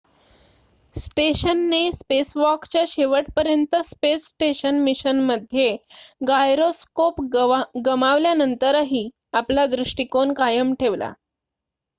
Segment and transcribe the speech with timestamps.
[0.95, 5.69] स्टेशनने स्पेसवॉकच्या शेवटपर्यंत space station मिशनमध्ये
[6.27, 7.21] गायरोस्कोप
[7.85, 9.09] गमावल्यानंतरही
[9.33, 11.13] आपला दृष्टिकोन कायम ठेवला